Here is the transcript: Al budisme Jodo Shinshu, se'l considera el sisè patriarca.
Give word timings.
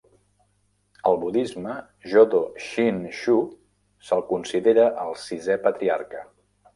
Al 1.09 1.17
budisme 1.23 1.75
Jodo 2.13 2.39
Shinshu, 2.67 3.35
se'l 4.09 4.23
considera 4.31 4.87
el 5.05 5.15
sisè 5.27 5.59
patriarca. 5.67 6.23